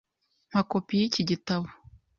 Mpa 0.49 0.61
kopi 0.69 0.93
yiki 0.99 1.21
gitabo. 1.29 1.67